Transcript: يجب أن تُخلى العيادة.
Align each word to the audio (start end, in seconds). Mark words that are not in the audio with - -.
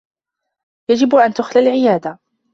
يجب 0.89 1.15
أن 1.15 1.33
تُخلى 1.33 1.59
العيادة. 1.63 2.19